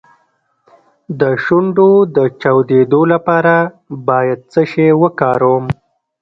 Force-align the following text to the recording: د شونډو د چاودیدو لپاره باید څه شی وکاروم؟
د 1.19 1.21
شونډو 1.43 1.89
د 2.15 2.17
چاودیدو 2.41 3.01
لپاره 3.13 3.55
باید 4.07 4.39
څه 4.51 4.61
شی 4.71 4.87
وکاروم؟ 5.01 5.65